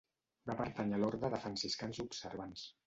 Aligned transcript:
Va 0.51 0.55
pertànyer 0.61 0.97
a 1.01 1.03
l’orde 1.03 1.31
de 1.35 1.43
franciscans 1.47 2.05
observants. 2.09 2.69